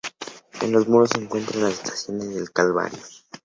[0.63, 2.97] En los muros se encuentran las estaciones del calvario.